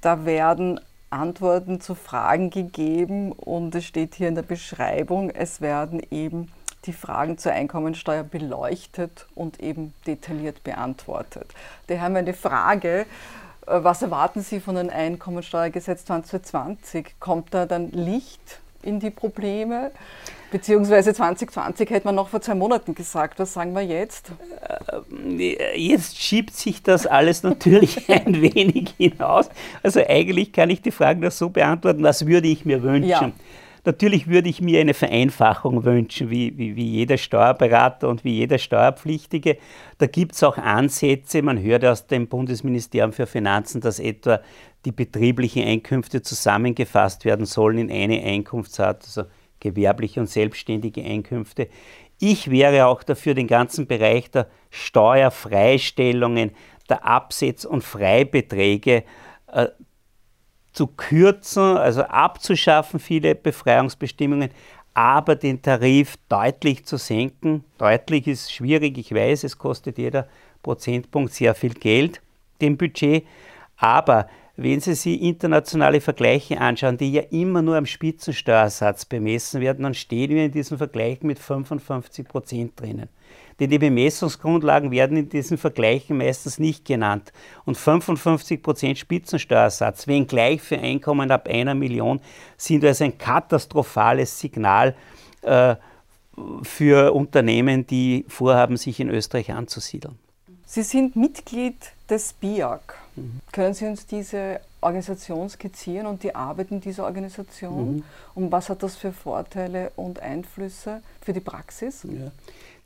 Da 0.00 0.26
werden 0.26 0.80
Antworten 1.10 1.80
zu 1.80 1.94
Fragen 1.94 2.50
gegeben 2.50 3.32
und 3.32 3.74
es 3.74 3.84
steht 3.84 4.16
hier 4.16 4.28
in 4.28 4.34
der 4.34 4.42
Beschreibung, 4.42 5.30
es 5.30 5.60
werden 5.60 6.02
eben 6.10 6.50
die 6.88 6.92
Fragen 6.92 7.38
zur 7.38 7.52
Einkommensteuer 7.52 8.24
beleuchtet 8.24 9.26
und 9.34 9.60
eben 9.60 9.94
detailliert 10.06 10.64
beantwortet. 10.64 11.46
Daher 11.86 12.02
haben 12.02 12.16
eine 12.16 12.34
Frage, 12.34 13.00
äh, 13.00 13.04
was 13.66 14.02
erwarten 14.02 14.40
Sie 14.40 14.58
von 14.58 14.76
einem 14.76 14.90
Einkommensteuergesetz 14.90 16.06
2020? 16.06 17.20
Kommt 17.20 17.54
da 17.54 17.66
dann 17.66 17.92
Licht 17.92 18.60
in 18.82 19.00
die 19.00 19.10
Probleme? 19.10 19.90
Beziehungsweise 20.50 21.12
2020 21.12 21.90
hätte 21.90 22.06
man 22.06 22.14
noch 22.14 22.30
vor 22.30 22.40
zwei 22.40 22.54
Monaten 22.54 22.94
gesagt. 22.94 23.38
Was 23.38 23.52
sagen 23.52 23.74
wir 23.74 23.82
jetzt? 23.82 24.32
Äh, 25.10 25.78
jetzt 25.78 26.18
schiebt 26.18 26.56
sich 26.56 26.82
das 26.82 27.06
alles 27.06 27.42
natürlich 27.44 28.08
ein 28.08 28.40
wenig 28.40 28.94
hinaus. 28.96 29.50
Also 29.82 30.00
eigentlich 30.00 30.52
kann 30.52 30.70
ich 30.70 30.80
die 30.80 30.90
Frage 30.90 31.20
noch 31.20 31.32
so 31.32 31.50
beantworten, 31.50 32.02
was 32.02 32.26
würde 32.26 32.48
ich 32.48 32.64
mir 32.64 32.82
wünschen? 32.82 33.08
Ja. 33.10 33.32
Natürlich 33.88 34.28
würde 34.28 34.50
ich 34.50 34.60
mir 34.60 34.82
eine 34.82 34.92
Vereinfachung 34.92 35.82
wünschen, 35.82 36.28
wie, 36.28 36.58
wie, 36.58 36.76
wie 36.76 36.84
jeder 36.84 37.16
Steuerberater 37.16 38.10
und 38.10 38.22
wie 38.22 38.34
jeder 38.34 38.58
Steuerpflichtige. 38.58 39.56
Da 39.96 40.04
gibt 40.04 40.34
es 40.34 40.42
auch 40.42 40.58
Ansätze. 40.58 41.40
Man 41.40 41.58
hört 41.62 41.86
aus 41.86 42.06
dem 42.06 42.28
Bundesministerium 42.28 43.14
für 43.14 43.26
Finanzen, 43.26 43.80
dass 43.80 43.98
etwa 43.98 44.40
die 44.84 44.92
betrieblichen 44.92 45.64
Einkünfte 45.64 46.20
zusammengefasst 46.20 47.24
werden 47.24 47.46
sollen 47.46 47.78
in 47.78 47.90
eine 47.90 48.22
Einkunftsart, 48.22 49.04
also 49.04 49.22
gewerbliche 49.58 50.20
und 50.20 50.26
selbstständige 50.26 51.02
Einkünfte. 51.02 51.68
Ich 52.18 52.50
wäre 52.50 52.88
auch 52.88 53.02
dafür, 53.02 53.32
den 53.32 53.46
ganzen 53.46 53.86
Bereich 53.86 54.30
der 54.30 54.48
Steuerfreistellungen, 54.68 56.50
der 56.90 57.06
Absetz- 57.06 57.64
und 57.64 57.82
Freibeträge 57.82 59.04
äh, 59.50 59.68
zu 60.78 60.86
kürzen, 60.86 61.76
also 61.76 62.02
abzuschaffen, 62.02 63.00
viele 63.00 63.34
Befreiungsbestimmungen, 63.34 64.50
aber 64.94 65.34
den 65.34 65.60
Tarif 65.60 66.14
deutlich 66.28 66.84
zu 66.84 66.98
senken. 66.98 67.64
Deutlich 67.78 68.28
ist 68.28 68.52
schwierig, 68.52 68.96
ich 68.96 69.12
weiß, 69.12 69.42
es 69.42 69.58
kostet 69.58 69.98
jeder 69.98 70.28
Prozentpunkt 70.62 71.32
sehr 71.32 71.56
viel 71.56 71.74
Geld, 71.74 72.20
dem 72.60 72.76
Budget, 72.76 73.26
aber 73.76 74.28
wenn 74.60 74.80
Sie 74.80 74.94
sich 74.94 75.22
internationale 75.22 76.00
Vergleiche 76.00 76.60
anschauen, 76.60 76.96
die 76.96 77.12
ja 77.12 77.22
immer 77.30 77.62
nur 77.62 77.76
am 77.76 77.86
Spitzensteuersatz 77.86 79.04
bemessen 79.04 79.60
werden, 79.60 79.84
dann 79.84 79.94
stehen 79.94 80.30
wir 80.30 80.44
in 80.46 80.50
diesem 80.50 80.78
Vergleich 80.78 81.22
mit 81.22 81.38
55 81.38 82.26
Prozent 82.26 82.72
drinnen. 82.80 83.08
Denn 83.60 83.70
die 83.70 83.78
Bemessungsgrundlagen 83.78 84.90
werden 84.90 85.16
in 85.16 85.28
diesen 85.28 85.58
Vergleichen 85.58 86.18
meistens 86.18 86.58
nicht 86.58 86.84
genannt. 86.84 87.32
Und 87.66 87.76
55 87.76 88.60
Prozent 88.60 88.98
Spitzensteuersatz, 88.98 90.08
wenngleich 90.08 90.60
für 90.60 90.80
Einkommen 90.80 91.30
ab 91.30 91.48
einer 91.48 91.76
Million, 91.76 92.20
sind 92.56 92.84
also 92.84 93.04
ein 93.04 93.16
katastrophales 93.16 94.40
Signal 94.40 94.96
äh, 95.42 95.76
für 96.64 97.12
Unternehmen, 97.14 97.86
die 97.86 98.24
vorhaben, 98.26 98.76
sich 98.76 98.98
in 98.98 99.08
Österreich 99.08 99.52
anzusiedeln. 99.52 100.18
Sie 100.70 100.82
sind 100.82 101.16
Mitglied 101.16 101.76
des 102.10 102.34
BIAC. 102.34 102.94
Mhm. 103.16 103.40
Können 103.52 103.72
Sie 103.72 103.86
uns 103.86 104.04
diese 104.04 104.60
Organisation 104.82 105.48
skizzieren 105.48 106.06
und 106.06 106.22
die 106.22 106.34
Arbeit 106.34 106.70
in 106.70 106.82
dieser 106.82 107.04
Organisation? 107.04 107.96
Mhm. 107.96 108.04
Und 108.34 108.52
was 108.52 108.68
hat 108.68 108.82
das 108.82 108.94
für 108.94 109.10
Vorteile 109.10 109.92
und 109.96 110.20
Einflüsse 110.20 111.00
für 111.22 111.32
die 111.32 111.40
Praxis? 111.40 112.02
Ja. 112.04 112.30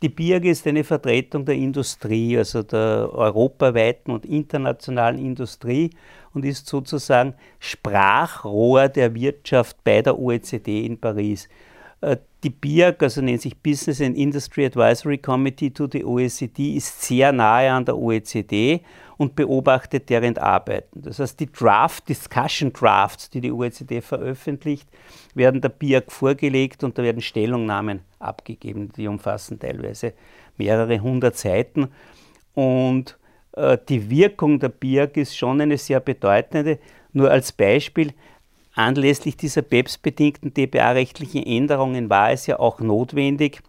Die 0.01 0.09
BIAG 0.09 0.45
ist 0.45 0.65
eine 0.69 0.85
Vertretung 0.85 1.45
der 1.45 1.57
Industrie, 1.57 2.39
also 2.39 2.63
der 2.63 3.11
europaweiten 3.13 4.13
und 4.13 4.27
internationalen 4.27 5.19
Industrie 5.19 5.91
und 6.35 6.45
ist 6.45 6.69
sozusagen 6.69 7.35
Sprachrohr 7.59 8.89
der 8.91 9.13
Wirtschaft 9.13 9.83
bei 9.83 10.03
der 10.03 10.17
OECD 10.17 10.87
in 10.87 11.01
Paris. 11.01 11.49
Äh, 12.03 12.19
die 12.43 12.51
BIAG, 12.51 13.01
also 13.01 13.23
nennt 13.23 13.41
sich 13.41 13.57
Business 13.57 14.01
and 14.01 14.17
Industry 14.17 14.67
Advisory 14.67 15.19
Committee 15.19 15.71
to 15.71 15.87
the 15.91 16.05
OECD, 16.05 16.75
ist 16.77 17.01
sehr 17.03 17.31
nahe 17.31 17.71
an 17.71 17.85
der 17.85 17.97
OECD 17.97 18.81
und 19.17 19.37
beobachtet 19.37 20.11
deren 20.11 20.37
Arbeiten. 20.37 21.03
Das 21.03 21.21
heißt, 21.21 21.39
die 21.39 21.51
Draft, 21.51 22.09
Discussion 22.09 22.73
Drafts, 22.73 23.31
die 23.31 23.41
die 23.41 23.53
OECD 23.53 24.01
veröffentlicht, 24.01 24.89
werden 25.35 25.61
der 25.61 25.69
BIAG 25.69 26.11
vorgelegt 26.11 26.83
und 26.83 26.99
da 26.99 27.05
werden 27.05 27.23
Stellungnahmen 27.23 28.01
abgegeben. 28.19 28.91
Die 28.97 29.07
umfassen 29.07 29.61
teilweise 29.61 30.13
mehrere 30.59 31.01
hundert 31.01 31.37
Seiten. 31.37 31.89
Und 32.55 33.17
äh, 33.53 33.79
die 33.89 34.11
Wirkung 34.11 34.59
der 34.59 34.71
BIAG 34.71 35.17
ist 35.17 35.37
schon 35.37 35.61
eine 35.61 35.79
sehr 35.79 36.01
bedeutende. 36.01 36.81
Nur 37.13 37.31
als 37.31 37.53
Beispiel, 37.53 38.13
anlässlich 38.75 39.37
dieser 39.37 39.63
BEPS-bedingten 39.63 40.55
DBA-rechtlichen 40.55 41.45
Änderungen 41.45 42.11
war 42.11 42.31
es 42.33 42.47
ja 42.47 42.59
auch 42.59 42.81
notwendig, 42.81 43.63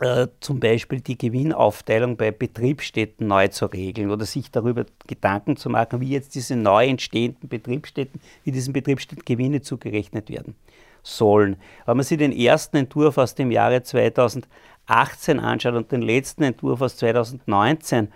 äh, 0.00 0.28
zum 0.40 0.60
Beispiel 0.60 1.00
die 1.00 1.18
Gewinnaufteilung 1.18 2.16
bei 2.16 2.30
Betriebsstätten 2.30 3.26
neu 3.26 3.48
zu 3.48 3.66
regeln 3.66 4.10
oder 4.10 4.26
sich 4.26 4.50
darüber 4.50 4.86
Gedanken 5.06 5.56
zu 5.56 5.70
machen, 5.70 6.00
wie 6.00 6.10
jetzt 6.10 6.34
diese 6.36 6.54
neu 6.54 6.86
entstehenden 6.86 7.48
Betriebsstätten, 7.48 8.20
wie 8.44 8.52
diesen 8.52 8.72
Betriebsstätten 8.72 9.24
Gewinne 9.24 9.60
zugerechnet 9.60 10.30
werden 10.30 10.54
sollen. 11.02 11.56
Wenn 11.84 11.96
man 11.96 12.04
sich 12.04 12.18
den 12.18 12.32
ersten 12.32 12.76
Entwurf 12.76 13.18
aus 13.18 13.34
dem 13.34 13.50
Jahre 13.50 13.82
2018 13.82 15.40
anschaut 15.40 15.74
und 15.74 15.90
den 15.90 16.02
letzten 16.02 16.44
Entwurf 16.44 16.80
aus 16.80 16.96
2019, 16.98 18.08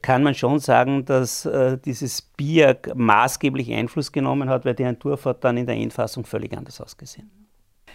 kann 0.00 0.22
man 0.22 0.34
schon 0.34 0.58
sagen, 0.58 1.04
dass 1.04 1.44
äh, 1.44 1.78
dieses 1.78 2.22
Bier 2.22 2.78
maßgeblich 2.94 3.72
Einfluss 3.72 4.12
genommen 4.12 4.48
hat, 4.48 4.64
weil 4.64 4.80
Entwurf 4.80 5.24
hat 5.24 5.44
dann 5.44 5.56
in 5.56 5.66
der 5.66 5.76
Endfassung 5.76 6.24
völlig 6.24 6.56
anders 6.56 6.80
ausgesehen. 6.80 7.30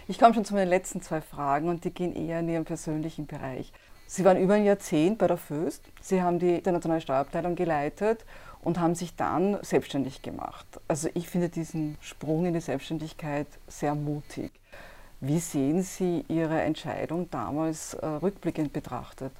Ich 0.07 0.19
komme 0.19 0.33
schon 0.33 0.45
zu 0.45 0.53
meinen 0.53 0.69
letzten 0.69 1.01
zwei 1.01 1.21
Fragen 1.21 1.69
und 1.69 1.83
die 1.83 1.91
gehen 1.91 2.15
eher 2.15 2.39
in 2.39 2.49
Ihren 2.49 2.65
persönlichen 2.65 3.27
Bereich. 3.27 3.71
Sie 4.05 4.23
waren 4.23 4.37
über 4.37 4.53
ein 4.53 4.63
Jahrzehnt 4.63 5.17
bei 5.17 5.27
der 5.27 5.37
Föst. 5.37 5.83
Sie 6.01 6.21
haben 6.21 6.39
die 6.39 6.55
internationale 6.55 7.01
Steuerabteilung 7.01 7.55
geleitet 7.55 8.25
und 8.61 8.79
haben 8.79 8.95
sich 8.95 9.15
dann 9.15 9.57
selbstständig 9.61 10.21
gemacht. 10.21 10.65
Also 10.87 11.09
ich 11.13 11.27
finde 11.27 11.49
diesen 11.49 11.97
Sprung 11.99 12.45
in 12.45 12.53
die 12.53 12.61
Selbstständigkeit 12.61 13.47
sehr 13.67 13.95
mutig. 13.95 14.51
Wie 15.19 15.39
sehen 15.39 15.81
Sie 15.81 16.23
Ihre 16.29 16.61
Entscheidung 16.61 17.29
damals 17.31 17.95
äh, 17.95 18.05
rückblickend 18.05 18.71
betrachtet? 18.71 19.31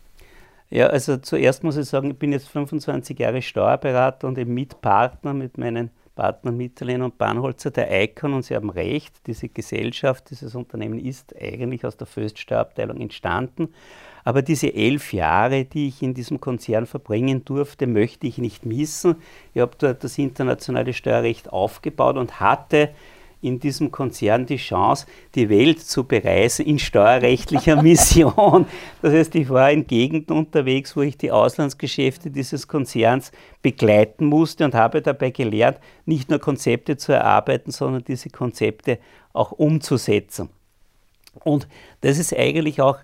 Ja, 0.70 0.88
also 0.88 1.18
zuerst 1.18 1.64
muss 1.64 1.78
ich 1.78 1.88
sagen, 1.88 2.12
ich 2.12 2.20
bin 2.20 2.34
jetzt 2.34 2.50
25 2.50 3.18
Jahre 3.18 3.42
Steuerberater 3.42 4.28
und 4.28 4.38
eben 4.38 4.54
Mitpartner 4.54 5.34
mit 5.34 5.58
meinen 5.58 5.92
Partner 6.18 6.52
Mitterlehn 6.52 7.04
und 7.04 7.18
Bahnholzer 7.18 7.70
der 7.70 8.04
Icon 8.04 8.34
und 8.34 8.44
Sie 8.44 8.56
haben 8.56 8.72
recht, 8.72 9.16
diese 9.28 9.48
Gesellschaft, 9.50 10.32
dieses 10.32 10.56
Unternehmen 10.56 11.00
ist 11.00 11.34
eigentlich 11.40 11.86
aus 11.86 11.96
der 11.96 12.08
Föststeuerabteilung 12.08 13.00
entstanden. 13.00 13.70
Aber 14.24 14.42
diese 14.42 14.74
elf 14.74 15.14
Jahre, 15.14 15.64
die 15.64 15.88
ich 15.88 16.02
in 16.02 16.16
diesem 16.16 16.42
Konzern 16.42 16.88
verbringen 16.88 17.46
durfte, 17.46 17.88
möchte 17.88 18.28
ich 18.28 18.40
nicht 18.40 18.66
missen. 18.66 19.18
Ich 19.54 19.62
habe 19.62 19.74
dort 19.78 20.04
das 20.04 20.18
internationale 20.18 20.92
Steuerrecht 20.92 21.54
aufgebaut 21.54 22.18
und 22.18 22.40
hatte 22.42 22.90
in 23.42 23.60
diesem 23.60 23.92
Konzern 23.92 24.46
die 24.46 24.58
Chance, 24.58 25.06
die 25.36 25.50
Welt 25.50 25.82
zu 25.82 26.04
bereisen 26.04 26.66
in 26.66 26.80
steuerrechtlicher 26.80 27.82
Mission. 27.82 28.66
Das 29.02 29.14
heißt, 29.14 29.36
ich 29.36 29.50
war 29.50 29.72
in 29.72 29.88
Gegenden 29.88 30.38
unterwegs, 30.38 30.96
wo 30.96 31.02
ich 31.02 31.18
die 31.18 31.32
Auslandsgeschäfte 31.32 32.32
dieses 32.32 32.68
Konzerns 32.68 33.32
begleiten 33.62 34.26
musste 34.26 34.66
und 34.66 34.76
habe 34.76 35.02
dabei 35.02 35.32
gelernt, 35.32 35.80
nicht 36.06 36.30
nur 36.30 36.40
Konzepte 36.40 36.98
zu 36.98 37.12
erarbeiten, 37.14 37.72
sondern 37.72 38.04
diese 38.04 38.30
Konzepte 38.30 39.00
auch 39.34 39.52
umzusetzen. 39.52 40.50
Und 41.44 41.68
das 42.02 42.18
ist 42.18 42.36
eigentlich 42.36 42.82
auch 42.82 42.98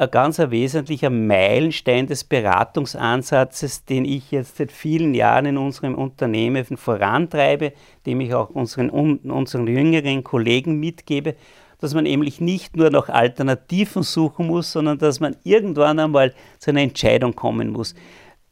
ein 0.00 0.10
ganz 0.10 0.38
wesentlicher 0.38 1.10
Meilenstein 1.10 2.06
des 2.06 2.24
Beratungsansatzes, 2.24 3.84
den 3.84 4.06
ich 4.06 4.30
jetzt 4.30 4.56
seit 4.56 4.72
vielen 4.72 5.12
Jahren 5.12 5.44
in 5.44 5.58
unserem 5.58 5.94
Unternehmen 5.94 6.64
vorantreibe, 6.78 7.74
dem 8.06 8.22
ich 8.22 8.32
auch 8.32 8.48
unseren, 8.48 8.88
unseren 8.88 9.66
jüngeren 9.66 10.24
Kollegen 10.24 10.80
mitgebe, 10.80 11.34
dass 11.80 11.92
man 11.92 12.04
nämlich 12.04 12.40
nicht 12.40 12.76
nur 12.76 12.88
nach 12.88 13.10
Alternativen 13.10 14.02
suchen 14.02 14.46
muss, 14.46 14.72
sondern 14.72 14.96
dass 14.96 15.20
man 15.20 15.36
irgendwann 15.44 15.98
einmal 15.98 16.32
zu 16.58 16.70
einer 16.70 16.80
Entscheidung 16.80 17.34
kommen 17.34 17.68
muss. 17.68 17.94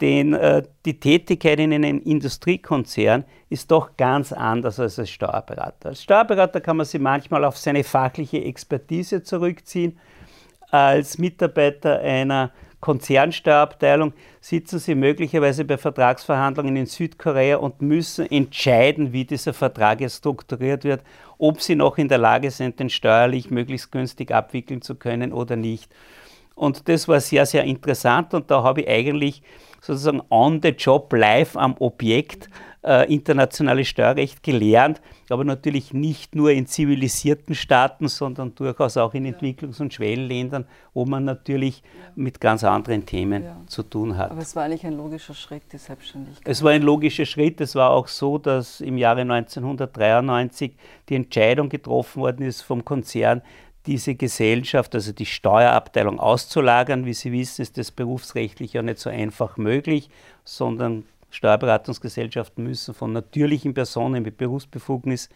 Denn 0.02 0.34
äh, 0.34 0.62
die 0.84 1.00
Tätigkeit 1.00 1.58
in 1.60 1.72
einem 1.72 2.02
Industriekonzern 2.02 3.24
ist 3.48 3.70
doch 3.70 3.96
ganz 3.96 4.34
anders 4.34 4.78
als 4.78 4.98
als 4.98 5.08
Steuerberater. 5.08 5.88
Als 5.88 6.02
Steuerberater 6.02 6.60
kann 6.60 6.76
man 6.76 6.86
sich 6.86 7.00
manchmal 7.00 7.44
auf 7.46 7.56
seine 7.56 7.82
fachliche 7.84 8.44
Expertise 8.44 9.22
zurückziehen 9.22 9.98
als 10.70 11.18
Mitarbeiter 11.18 12.00
einer 12.00 12.52
Konzernsteuerabteilung 12.80 14.12
sitzen 14.40 14.78
Sie 14.78 14.94
möglicherweise 14.94 15.64
bei 15.64 15.76
Vertragsverhandlungen 15.76 16.76
in 16.76 16.86
Südkorea 16.86 17.56
und 17.56 17.82
müssen 17.82 18.30
entscheiden, 18.30 19.12
wie 19.12 19.24
dieser 19.24 19.52
Vertrag 19.52 20.00
jetzt 20.00 20.18
strukturiert 20.18 20.84
wird, 20.84 21.02
ob 21.38 21.60
Sie 21.60 21.74
noch 21.74 21.98
in 21.98 22.08
der 22.08 22.18
Lage 22.18 22.50
sind, 22.50 22.78
den 22.78 22.88
steuerlich 22.88 23.50
möglichst 23.50 23.90
günstig 23.90 24.30
abwickeln 24.30 24.80
zu 24.80 24.94
können 24.94 25.32
oder 25.32 25.56
nicht. 25.56 25.90
Und 26.54 26.88
das 26.88 27.08
war 27.08 27.20
sehr, 27.20 27.46
sehr 27.46 27.64
interessant 27.64 28.34
und 28.34 28.50
da 28.50 28.62
habe 28.62 28.82
ich 28.82 28.88
eigentlich 28.88 29.42
sozusagen 29.80 30.22
on 30.30 30.60
the 30.62 30.70
job, 30.70 31.12
live 31.12 31.56
am 31.56 31.76
Objekt 31.78 32.48
äh, 32.88 33.04
internationales 33.12 33.86
Steuerrecht 33.88 34.42
gelernt, 34.42 35.02
aber 35.28 35.44
natürlich 35.44 35.92
nicht 35.92 36.34
nur 36.34 36.52
in 36.52 36.66
zivilisierten 36.66 37.54
Staaten, 37.54 38.08
sondern 38.08 38.54
durchaus 38.54 38.96
auch 38.96 39.12
in 39.12 39.26
Entwicklungs- 39.26 39.78
und 39.82 39.92
Schwellenländern, 39.92 40.64
wo 40.94 41.04
man 41.04 41.24
natürlich 41.24 41.82
mit 42.14 42.40
ganz 42.40 42.64
anderen 42.64 43.04
Themen 43.04 43.44
ja. 43.44 43.56
zu 43.66 43.82
tun 43.82 44.16
hat. 44.16 44.30
Aber 44.30 44.40
es 44.40 44.56
war 44.56 44.64
eigentlich 44.64 44.86
ein 44.86 44.96
logischer 44.96 45.34
Schritt, 45.34 45.64
die 45.70 45.76
Selbstständigkeit. 45.76 46.48
Es 46.48 46.62
war 46.62 46.70
ein 46.70 46.80
logischer 46.80 47.26
Schritt. 47.26 47.60
Es 47.60 47.74
war 47.74 47.90
auch 47.90 48.08
so, 48.08 48.38
dass 48.38 48.80
im 48.80 48.96
Jahre 48.96 49.20
1993 49.20 50.74
die 51.10 51.14
Entscheidung 51.14 51.68
getroffen 51.68 52.22
worden 52.22 52.46
ist 52.46 52.62
vom 52.62 52.86
Konzern, 52.86 53.42
diese 53.84 54.14
Gesellschaft, 54.14 54.94
also 54.94 55.12
die 55.12 55.26
Steuerabteilung 55.26 56.20
auszulagern. 56.20 57.04
Wie 57.04 57.12
Sie 57.12 57.32
wissen, 57.32 57.60
ist 57.60 57.76
das 57.76 57.90
berufsrechtlich 57.90 58.72
ja 58.72 58.82
nicht 58.82 58.98
so 58.98 59.10
einfach 59.10 59.58
möglich, 59.58 60.08
sondern 60.44 61.04
Steuerberatungsgesellschaften 61.30 62.64
müssen 62.64 62.94
von 62.94 63.12
natürlichen 63.12 63.74
Personen 63.74 64.22
mit 64.22 64.36
Berufsbefugnis 64.36 65.28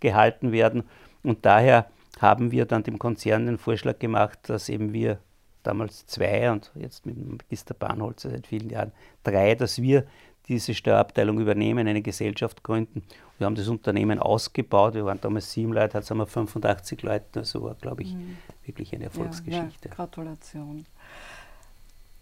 gehalten 0.00 0.52
werden. 0.52 0.84
Und 1.22 1.44
daher 1.44 1.86
haben 2.20 2.50
wir 2.50 2.64
dann 2.66 2.82
dem 2.82 2.98
Konzern 2.98 3.46
den 3.46 3.58
Vorschlag 3.58 3.98
gemacht, 3.98 4.38
dass 4.44 4.68
eben 4.68 4.92
wir 4.92 5.18
damals 5.62 6.06
zwei 6.06 6.50
und 6.50 6.70
jetzt 6.74 7.06
mit 7.06 7.16
Magister 7.16 7.74
Bahnholzer 7.74 8.30
seit 8.30 8.46
vielen 8.46 8.70
Jahren 8.70 8.92
drei, 9.24 9.54
dass 9.54 9.82
wir 9.82 10.06
diese 10.48 10.74
Steuerabteilung 10.74 11.40
übernehmen, 11.40 11.88
eine 11.88 12.02
Gesellschaft 12.02 12.62
gründen. 12.62 13.02
Wir 13.38 13.46
haben 13.46 13.56
das 13.56 13.66
Unternehmen 13.68 14.20
ausgebaut. 14.20 14.94
Wir 14.94 15.04
waren 15.04 15.20
damals 15.20 15.52
sieben 15.52 15.72
Leute, 15.72 15.98
jetzt 15.98 16.10
haben 16.10 16.18
wir 16.18 16.26
85 16.26 17.02
Leute. 17.02 17.40
Also 17.40 17.62
war, 17.64 17.74
glaube 17.74 18.02
ich, 18.02 18.14
mhm. 18.14 18.36
wirklich 18.64 18.94
eine 18.94 19.04
Erfolgsgeschichte. 19.04 19.88
Ja, 19.88 19.90
ja, 19.90 19.94
Gratulation. 19.94 20.86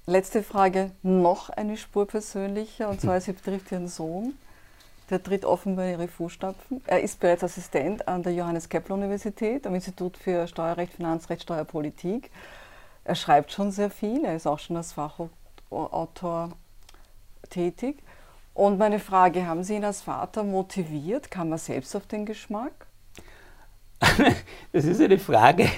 Letzte 0.06 0.42
Frage, 0.42 0.90
noch 1.02 1.48
eine 1.48 1.78
Spur 1.78 2.06
persönlicher, 2.06 2.90
und 2.90 3.00
zwar, 3.00 3.18
sie 3.22 3.32
betrifft 3.32 3.72
Ihren 3.72 3.88
Sohn. 3.88 4.34
Der 5.08 5.22
tritt 5.22 5.46
offenbar 5.46 5.86
in 5.86 5.92
Ihre 5.92 6.08
Fußstapfen. 6.08 6.82
Er 6.86 7.00
ist 7.00 7.20
bereits 7.20 7.42
Assistent 7.42 8.06
an 8.06 8.22
der 8.22 8.34
Johannes 8.34 8.68
Kepler 8.68 8.96
Universität 8.96 9.66
am 9.66 9.74
Institut 9.74 10.18
für 10.18 10.46
Steuerrecht, 10.46 10.92
Finanzrecht, 10.92 11.42
Steuerpolitik. 11.42 12.30
Er 13.04 13.14
schreibt 13.14 13.52
schon 13.52 13.70
sehr 13.70 13.90
viel, 13.90 14.26
er 14.26 14.36
ist 14.36 14.46
auch 14.46 14.58
schon 14.58 14.76
als 14.76 14.92
Fachautor 14.92 16.50
tätig. 17.48 17.96
Und 18.52 18.78
meine 18.78 18.98
Frage, 18.98 19.46
haben 19.46 19.64
Sie 19.64 19.76
ihn 19.76 19.84
als 19.84 20.02
Vater 20.02 20.44
motiviert? 20.44 21.30
Kam 21.30 21.50
er 21.50 21.58
selbst 21.58 21.96
auf 21.96 22.06
den 22.06 22.26
Geschmack? 22.26 22.86
Das 24.72 24.84
ist 24.84 25.00
eine 25.00 25.18
Frage, 25.18 25.68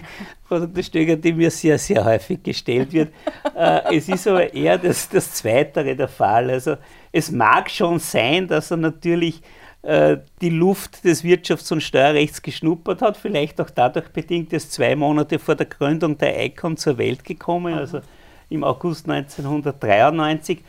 Frau 0.45 0.59
Dr. 0.61 0.83
Stöger, 0.83 1.16
die 1.16 1.33
mir 1.33 1.50
sehr, 1.50 1.78
sehr 1.78 2.02
häufig 2.02 2.42
gestellt 2.42 2.92
wird. 2.92 3.12
Äh, 3.54 3.97
es 3.97 4.09
ist 4.09 4.26
aber 4.26 4.54
eher 4.54 4.78
das, 4.78 5.09
das 5.09 5.35
Zweitere 5.35 5.95
der 5.95 6.09
Fall. 6.09 6.49
Also 6.50 6.76
es 7.12 7.30
mag 7.30 7.71
schon 7.71 7.99
sein, 7.99 8.49
dass 8.49 8.71
er 8.71 8.78
natürlich 8.78 9.42
äh, 9.83 10.18
die 10.40 10.50
Luft 10.50 11.04
des 11.04 11.23
Wirtschafts- 11.25 11.73
und 11.73 11.83
Steuerrechts 11.83 12.40
geschnuppert 12.42 13.02
hat, 13.02 13.16
vielleicht 13.16 13.61
auch 13.61 13.71
dadurch 13.71 14.09
bedingt, 14.09 14.52
dass 14.52 14.71
zwei 14.71 14.97
Monate 14.97 15.38
vor 15.38 15.54
der 15.54 15.66
Gründung 15.66 16.16
der 16.16 16.45
ICON 16.45 16.76
zur 16.76 16.97
Welt 16.99 17.23
gekommen, 17.23 17.75
also 17.75 18.00
im 18.49 18.64
August 18.64 19.09
1993 19.09 20.64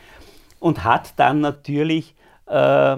und 0.60 0.84
hat 0.84 1.14
dann 1.16 1.40
natürlich 1.40 2.14
äh, 2.46 2.96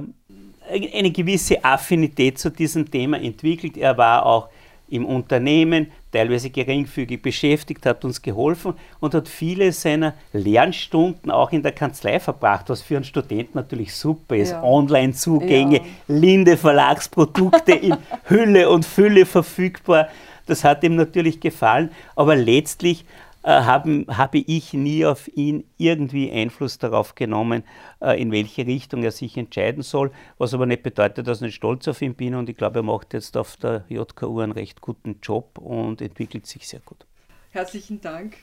eine 0.70 1.10
gewisse 1.10 1.64
Affinität 1.64 2.38
zu 2.38 2.50
diesem 2.50 2.90
Thema 2.90 3.20
entwickelt. 3.20 3.76
Er 3.76 3.96
war 3.96 4.24
auch 4.24 4.48
im 4.90 5.06
Unternehmen, 5.06 5.92
teilweise 6.10 6.50
geringfügig 6.50 7.22
beschäftigt, 7.22 7.86
hat 7.86 8.04
uns 8.04 8.20
geholfen 8.20 8.74
und 8.98 9.14
hat 9.14 9.28
viele 9.28 9.70
seiner 9.72 10.14
Lernstunden 10.32 11.30
auch 11.30 11.52
in 11.52 11.62
der 11.62 11.72
Kanzlei 11.72 12.18
verbracht, 12.18 12.68
was 12.68 12.82
für 12.82 12.96
einen 12.96 13.04
Studenten 13.04 13.56
natürlich 13.56 13.94
super 13.94 14.36
ist. 14.36 14.50
Ja. 14.50 14.62
Online-Zugänge, 14.62 15.76
ja. 15.76 15.84
Linde 16.08 16.56
Verlagsprodukte 16.56 17.72
in 17.72 17.96
Hülle 18.24 18.68
und 18.68 18.84
Fülle 18.84 19.26
verfügbar. 19.26 20.08
Das 20.46 20.64
hat 20.64 20.82
ihm 20.82 20.96
natürlich 20.96 21.38
gefallen, 21.38 21.90
aber 22.16 22.34
letztlich 22.34 23.04
haben, 23.48 24.06
habe 24.08 24.38
ich 24.38 24.74
nie 24.74 25.06
auf 25.06 25.28
ihn 25.34 25.64
irgendwie 25.78 26.30
Einfluss 26.30 26.78
darauf 26.78 27.14
genommen, 27.14 27.62
äh, 28.00 28.20
in 28.20 28.32
welche 28.32 28.66
Richtung 28.66 29.02
er 29.02 29.12
sich 29.12 29.36
entscheiden 29.36 29.82
soll, 29.82 30.10
was 30.38 30.52
aber 30.52 30.66
nicht 30.66 30.82
bedeutet, 30.82 31.26
dass 31.26 31.38
ich 31.38 31.42
nicht 31.42 31.54
stolz 31.54 31.88
auf 31.88 32.02
ihn 32.02 32.14
bin 32.14 32.34
und 32.34 32.48
ich 32.48 32.56
glaube, 32.56 32.80
er 32.80 32.82
macht 32.82 33.14
jetzt 33.14 33.36
auf 33.36 33.56
der 33.56 33.84
JKU 33.88 34.40
einen 34.40 34.52
recht 34.52 34.80
guten 34.80 35.16
Job 35.22 35.56
und 35.58 36.02
entwickelt 36.02 36.46
sich 36.46 36.68
sehr 36.68 36.80
gut. 36.80 37.06
Herzlichen 37.50 38.00
Dank 38.00 38.36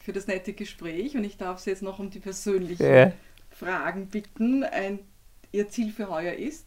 für 0.00 0.12
das 0.12 0.26
nette 0.26 0.52
Gespräch 0.52 1.16
und 1.16 1.24
ich 1.24 1.36
darf 1.36 1.60
Sie 1.60 1.70
jetzt 1.70 1.82
noch 1.82 1.98
um 1.98 2.10
die 2.10 2.18
persönlichen 2.18 2.84
ja. 2.84 3.12
Fragen 3.50 4.08
bitten. 4.08 4.64
Ein, 4.64 4.98
Ihr 5.52 5.68
Ziel 5.68 5.92
für 5.92 6.10
heuer 6.10 6.34
ist? 6.34 6.66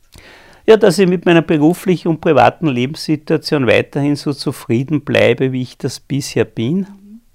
Ja, 0.65 0.77
dass 0.77 0.97
ich 0.97 1.07
mit 1.07 1.25
meiner 1.25 1.41
beruflichen 1.41 2.07
und 2.07 2.21
privaten 2.21 2.67
Lebenssituation 2.67 3.67
weiterhin 3.67 4.15
so 4.15 4.31
zufrieden 4.31 5.03
bleibe, 5.03 5.51
wie 5.51 5.61
ich 5.61 5.77
das 5.77 5.99
bisher 5.99 6.45
bin 6.45 6.87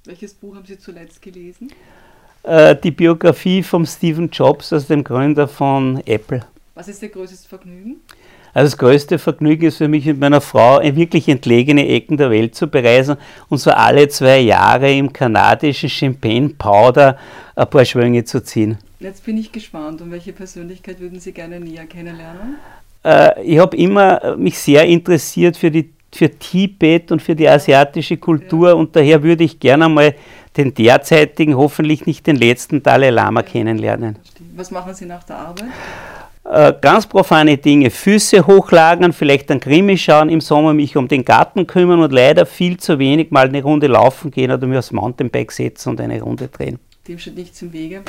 welches 0.05 0.35
Buch 0.35 0.57
haben 0.57 0.67
Sie 0.67 0.79
zuletzt 0.79 1.23
gelesen? 1.23 1.73
Äh, 2.43 2.75
die 2.77 2.91
Biografie 2.91 3.63
von 3.63 3.87
Stephen 3.87 4.31
Jobs, 4.31 4.73
also 4.73 4.89
dem 4.89 5.05
Gründer 5.05 5.47
von 5.47 6.03
Apple. 6.07 6.45
Was 6.75 6.89
ist 6.89 7.03
Ihr 7.03 7.11
größtes 7.11 7.47
Vergnügen? 7.47 8.01
Also 8.55 8.71
das 8.71 8.79
größte 8.79 9.19
Vergnügen 9.19 9.67
ist 9.67 9.79
für 9.79 9.89
mich 9.89 10.05
mit 10.05 10.19
meiner 10.19 10.41
Frau 10.41 10.81
in 10.81 10.97
wirklich 10.97 11.29
entlegene 11.29 11.89
Ecken 11.89 12.17
der 12.19 12.31
Welt 12.31 12.55
zu 12.55 12.67
bereisen 12.67 13.17
und 13.49 13.59
so 13.59 13.71
alle 13.71 14.09
zwei 14.09 14.41
Jahre 14.41 14.93
im 14.93 15.11
kanadischen 15.11 15.89
Champagne 15.89 16.51
Powder 16.51 17.17
ein 17.57 17.71
paar 17.71 17.85
Schwünge 17.85 18.25
zu 18.25 18.43
ziehen. 18.43 18.77
Jetzt 19.01 19.25
bin 19.25 19.39
ich 19.39 19.53
gespannt, 19.53 20.03
um 20.03 20.11
welche 20.11 20.33
Persönlichkeit 20.33 21.01
würden 21.01 21.19
Sie 21.19 21.33
gerne 21.33 21.61
näher 21.61 21.87
kennenlernen? 21.87 22.57
Äh, 23.05 23.43
ich 23.43 23.59
habe 23.59 23.77
immer 23.77 24.37
mich 24.37 24.59
sehr 24.59 24.85
interessiert 24.85 25.57
für 25.57 25.71
die 25.71 25.91
für 26.15 26.31
Tibet 26.31 27.11
und 27.11 27.23
für 27.23 27.35
die 27.35 27.49
asiatische 27.49 28.17
Kultur 28.17 28.77
und 28.77 28.95
daher 28.95 29.23
würde 29.23 29.45
ich 29.45 29.59
gerne 29.59 29.89
mal 29.89 30.15
den 30.57 30.75
derzeitigen, 30.75 31.57
hoffentlich 31.57 32.07
nicht 32.07 32.27
den 32.27 32.37
letzten 32.37 32.83
Dalai 32.83 33.11
Lama 33.11 33.43
kennenlernen. 33.43 34.17
Was 34.55 34.71
machen 34.71 34.95
Sie 34.95 35.07
nach 35.07 35.25
der 35.25 35.39
Arbeit? 35.39 35.69
Äh, 36.45 36.75
ganz 36.81 37.07
profane 37.07 37.57
Dinge, 37.57 37.89
Füße 37.89 38.47
hochlagern, 38.47 39.13
vielleicht 39.13 39.51
ein 39.51 39.61
Krimi 39.61 39.97
schauen, 39.97 40.29
im 40.29 40.41
Sommer 40.41 40.75
mich 40.75 40.97
um 40.97 41.09
den 41.09 41.25
Garten 41.25 41.67
kümmern 41.67 42.01
und 42.01 42.13
leider 42.13 42.45
viel 42.47 42.77
zu 42.77 42.99
wenig 42.99 43.31
mal 43.31 43.49
eine 43.49 43.63
Runde 43.63 43.87
laufen 43.87 44.31
gehen 44.31 44.51
oder 44.51 44.67
mir 44.67 44.81
aufs 44.81 44.91
Mountainbike 44.91 45.53
setzen 45.53 45.91
und 45.91 46.01
eine 46.01 46.21
Runde 46.21 46.49
drehen. 46.49 46.79
Dem 47.09 47.19
steht 47.19 47.37
nichts 47.37 47.63
im 47.63 47.73
Wege. 47.73 48.03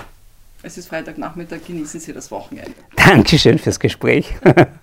Es 0.63 0.77
ist 0.77 0.87
Freitagnachmittag, 0.87 1.59
genießen 1.65 1.99
Sie 1.99 2.11
das 2.11 2.31
Wochenende. 2.31 2.73
Dankeschön 2.95 3.59
fürs 3.59 3.79
Gespräch. 3.79 4.33